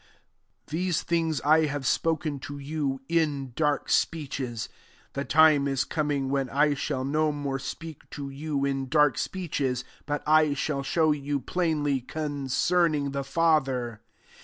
25 0.65 0.71
«These 0.71 1.03
things 1.03 1.41
I 1.41 1.65
have 1.67 1.85
spoken 1.85 2.39
to 2.39 2.57
you 2.57 3.01
in 3.07 3.51
dark 3.55 3.87
speeches: 3.91 4.67
the 5.13 5.23
time 5.23 5.67
is 5.67 5.83
coming 5.83 6.31
when 6.31 6.49
I 6.49 6.73
shall 6.73 7.03
no 7.05 7.31
more 7.31 7.59
speak 7.59 8.09
to 8.09 8.31
you 8.31 8.65
in 8.65 8.89
dark 8.89 9.15
speeches^ 9.17 9.83
but 10.07 10.23
I 10.25 10.55
shall 10.55 10.81
show 10.81 11.11
you, 11.11 11.39
plainly, 11.39 11.99
concerning 12.01 13.11
the 13.11 13.23
Father. 13.23 14.01